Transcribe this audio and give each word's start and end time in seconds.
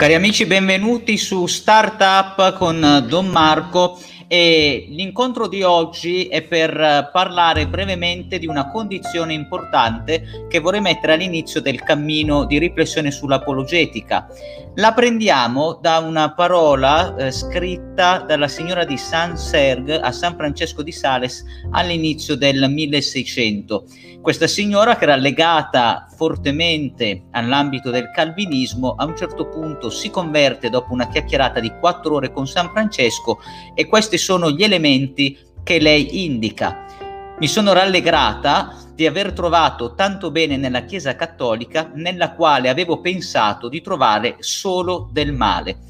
Cari 0.00 0.14
amici, 0.14 0.46
benvenuti 0.46 1.18
su 1.18 1.44
Startup 1.44 2.56
con 2.56 3.04
Don 3.06 3.26
Marco 3.26 4.00
e 4.28 4.86
l'incontro 4.88 5.46
di 5.46 5.62
oggi 5.62 6.24
è 6.24 6.40
per 6.40 7.10
parlare 7.12 7.66
brevemente 7.68 8.38
di 8.38 8.46
una 8.46 8.70
condizione 8.70 9.34
importante 9.34 10.46
che 10.48 10.58
vorrei 10.58 10.80
mettere 10.80 11.12
all'inizio 11.12 11.60
del 11.60 11.82
cammino 11.82 12.46
di 12.46 12.56
riflessione 12.56 13.10
sull'apologetica. 13.10 14.26
La 14.76 14.94
prendiamo 14.94 15.78
da 15.82 15.98
una 15.98 16.32
parola 16.32 17.14
eh, 17.16 17.30
scritta 17.30 17.89
dalla 18.00 18.48
signora 18.48 18.86
di 18.86 18.96
San 18.96 19.36
Serg 19.36 19.90
a 19.90 20.10
San 20.10 20.34
Francesco 20.34 20.82
di 20.82 20.90
Sales 20.90 21.44
all'inizio 21.72 22.34
del 22.34 22.70
1600. 22.70 23.84
Questa 24.22 24.46
signora 24.46 24.96
che 24.96 25.04
era 25.04 25.16
legata 25.16 26.06
fortemente 26.16 27.26
all'ambito 27.32 27.90
del 27.90 28.10
calvinismo, 28.10 28.94
a 28.96 29.04
un 29.04 29.14
certo 29.14 29.48
punto 29.48 29.90
si 29.90 30.08
converte 30.08 30.70
dopo 30.70 30.94
una 30.94 31.08
chiacchierata 31.08 31.60
di 31.60 31.70
quattro 31.78 32.14
ore 32.14 32.32
con 32.32 32.46
San 32.46 32.70
Francesco 32.70 33.38
e 33.74 33.86
questi 33.86 34.16
sono 34.16 34.50
gli 34.50 34.62
elementi 34.62 35.36
che 35.62 35.78
lei 35.78 36.24
indica. 36.24 36.86
Mi 37.38 37.48
sono 37.48 37.74
rallegrata 37.74 38.76
di 38.94 39.06
aver 39.06 39.34
trovato 39.34 39.94
tanto 39.94 40.30
bene 40.30 40.56
nella 40.56 40.84
Chiesa 40.86 41.16
cattolica 41.16 41.90
nella 41.92 42.32
quale 42.32 42.70
avevo 42.70 43.02
pensato 43.02 43.68
di 43.68 43.82
trovare 43.82 44.36
solo 44.38 45.10
del 45.12 45.34
male. 45.34 45.80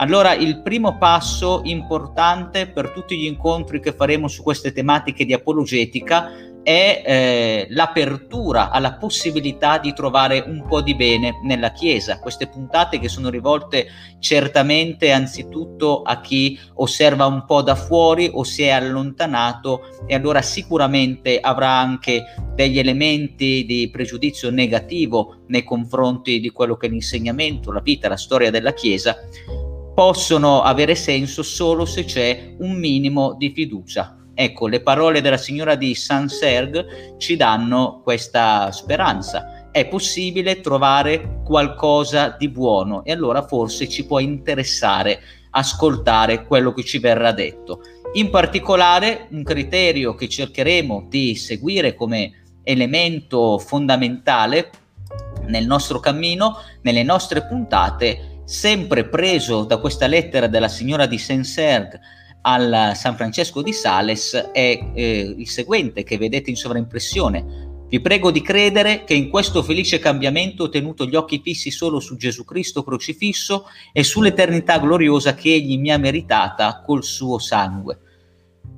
Allora 0.00 0.32
il 0.34 0.62
primo 0.62 0.96
passo 0.96 1.60
importante 1.64 2.68
per 2.68 2.90
tutti 2.90 3.18
gli 3.18 3.24
incontri 3.24 3.80
che 3.80 3.92
faremo 3.92 4.28
su 4.28 4.44
queste 4.44 4.72
tematiche 4.72 5.24
di 5.24 5.32
apologetica 5.32 6.30
è 6.62 7.02
eh, 7.04 7.66
l'apertura 7.70 8.70
alla 8.70 8.94
possibilità 8.94 9.78
di 9.78 9.92
trovare 9.94 10.44
un 10.46 10.66
po' 10.68 10.82
di 10.82 10.94
bene 10.94 11.40
nella 11.42 11.72
Chiesa. 11.72 12.20
Queste 12.20 12.46
puntate 12.46 12.98
che 13.00 13.08
sono 13.08 13.28
rivolte 13.28 13.86
certamente 14.20 15.10
anzitutto 15.10 16.02
a 16.02 16.20
chi 16.20 16.58
osserva 16.74 17.26
un 17.26 17.44
po' 17.44 17.62
da 17.62 17.74
fuori 17.74 18.30
o 18.32 18.44
si 18.44 18.64
è 18.64 18.68
allontanato 18.68 20.04
e 20.06 20.14
allora 20.14 20.42
sicuramente 20.42 21.40
avrà 21.40 21.70
anche 21.70 22.22
degli 22.54 22.78
elementi 22.78 23.64
di 23.64 23.88
pregiudizio 23.90 24.50
negativo 24.50 25.44
nei 25.46 25.64
confronti 25.64 26.38
di 26.38 26.50
quello 26.50 26.76
che 26.76 26.86
è 26.86 26.90
l'insegnamento, 26.90 27.72
la 27.72 27.80
vita, 27.80 28.08
la 28.08 28.16
storia 28.16 28.50
della 28.50 28.74
Chiesa 28.74 29.16
possono 29.98 30.62
avere 30.62 30.94
senso 30.94 31.42
solo 31.42 31.84
se 31.84 32.04
c'è 32.04 32.54
un 32.58 32.78
minimo 32.78 33.34
di 33.34 33.50
fiducia 33.50 34.16
Ecco, 34.32 34.68
le 34.68 34.80
parole 34.80 35.20
della 35.20 35.36
signora 35.36 35.74
di 35.74 35.96
Saint-Sergue 35.96 37.16
ci 37.18 37.34
danno 37.34 38.00
questa 38.04 38.70
speranza. 38.70 39.68
È 39.72 39.88
possibile 39.88 40.60
trovare 40.60 41.40
qualcosa 41.44 42.36
di 42.38 42.48
buono 42.48 43.02
e 43.04 43.10
allora 43.10 43.44
forse 43.44 43.88
ci 43.88 44.06
può 44.06 44.20
interessare 44.20 45.18
ascoltare 45.50 46.46
quello 46.46 46.72
che 46.72 46.84
ci 46.84 47.00
verrà 47.00 47.32
detto. 47.32 47.80
In 48.12 48.30
particolare, 48.30 49.26
un 49.32 49.42
criterio 49.42 50.14
che 50.14 50.28
cercheremo 50.28 51.06
di 51.08 51.34
seguire 51.34 51.96
come 51.96 52.60
elemento 52.62 53.58
fondamentale 53.58 54.70
nel 55.48 55.66
nostro 55.66 55.98
cammino, 55.98 56.58
nelle 56.82 57.02
nostre 57.02 57.44
puntate, 57.44 58.37
sempre 58.48 59.06
preso 59.06 59.64
da 59.64 59.76
questa 59.76 60.06
lettera 60.06 60.46
della 60.46 60.68
signora 60.68 61.04
di 61.04 61.18
Saint-Sergue 61.18 62.00
al 62.40 62.92
San 62.94 63.14
Francesco 63.14 63.60
di 63.60 63.74
Sales 63.74 64.32
è 64.52 64.90
eh, 64.94 65.34
il 65.36 65.46
seguente 65.46 66.02
che 66.02 66.16
vedete 66.16 66.48
in 66.48 66.56
sovraimpressione. 66.56 67.66
Vi 67.90 68.00
prego 68.00 68.30
di 68.30 68.40
credere 68.40 69.04
che 69.04 69.12
in 69.12 69.28
questo 69.28 69.62
felice 69.62 69.98
cambiamento 69.98 70.62
ho 70.62 70.68
tenuto 70.70 71.04
gli 71.04 71.14
occhi 71.14 71.42
fissi 71.44 71.70
solo 71.70 72.00
su 72.00 72.16
Gesù 72.16 72.46
Cristo 72.46 72.82
crocifisso 72.82 73.66
e 73.92 74.02
sull'eternità 74.02 74.78
gloriosa 74.78 75.34
che 75.34 75.52
Egli 75.52 75.78
mi 75.78 75.92
ha 75.92 75.98
meritata 75.98 76.82
col 76.86 77.04
suo 77.04 77.38
sangue. 77.38 77.98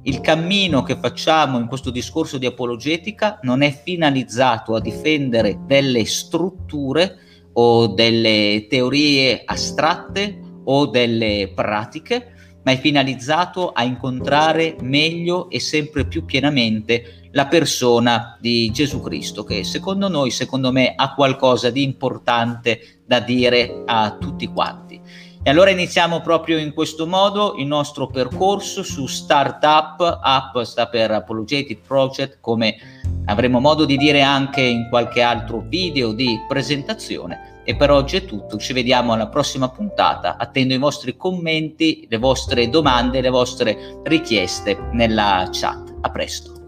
Il 0.03 0.21
cammino 0.21 0.83
che 0.83 0.97
facciamo 0.97 1.61
in 1.61 1.69
questo 1.69 1.91
discorso 1.91 2.39
di 2.39 2.47
apologetica 2.47 3.39
non 3.43 3.63
è 3.63 3.71
finalizzato 3.71 4.75
a 4.75 4.81
difendere 4.81 5.61
delle 5.65 6.05
strutture 6.07 7.29
o 7.63 7.89
delle 7.89 8.67
teorie 8.71 9.43
astratte 9.45 10.41
o 10.65 10.87
delle 10.87 11.53
pratiche, 11.55 12.33
ma 12.63 12.73
è 12.73 12.79
finalizzato 12.79 13.71
a 13.71 13.85
incontrare 13.85 14.77
meglio 14.81 15.51
e 15.51 15.61
sempre 15.61 16.07
più 16.07 16.25
pienamente 16.25 17.29
la 17.33 17.47
persona 17.49 18.39
di 18.41 18.71
Gesù 18.71 19.03
Cristo, 19.03 19.45
che 19.45 19.63
secondo 19.63 20.09
noi, 20.09 20.31
secondo 20.31 20.73
me, 20.73 20.95
ha 20.97 21.13
qualcosa 21.15 21.69
di 21.69 21.83
importante 21.83 23.03
da 23.07 23.21
dire 23.21 23.83
a 23.85 24.17
tutti 24.19 24.47
quanti. 24.47 24.99
E 25.43 25.49
allora 25.49 25.71
iniziamo 25.71 26.21
proprio 26.21 26.59
in 26.59 26.73
questo 26.73 27.07
modo 27.07 27.55
il 27.59 27.67
nostro 27.67 28.07
percorso 28.07 28.83
su 28.83 29.07
Startup, 29.07 30.19
App 30.23 30.59
sta 30.61 30.89
per 30.89 31.11
Apologetic 31.11 31.81
Project, 31.87 32.39
come 32.41 33.00
avremo 33.27 33.61
modo 33.61 33.85
di 33.85 33.97
dire 33.97 34.23
anche 34.23 34.61
in 34.61 34.89
qualche 34.89 35.23
altro 35.23 35.65
video 35.67 36.13
di 36.13 36.39
presentazione 36.49 37.63
e 37.65 37.77
per 37.77 37.91
oggi 37.91 38.17
è 38.17 38.25
tutto, 38.25 38.59
ci 38.59 38.73
vediamo 38.73 39.13
alla 39.13 39.29
prossima 39.29 39.69
puntata, 39.69 40.37
attendo 40.37 40.75
i 40.75 40.79
vostri 40.79 41.17
commenti, 41.17 42.07
le 42.09 42.19
vostre 42.19 42.69
domande, 42.69 43.21
le 43.21 43.31
vostre 43.31 44.01
richieste 44.03 44.77
nella 44.93 45.49
chat. 45.53 45.95
A 46.01 46.11
presto. 46.11 46.60